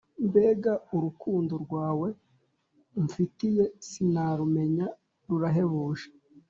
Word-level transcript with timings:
Mbega 0.27 0.73
urukundo 0.95 1.53
rwawe 1.63 2.07
um 2.97 3.05
fitiye 3.15 3.63
sinarumenya 3.87 4.87
rurahebuje 5.27 6.07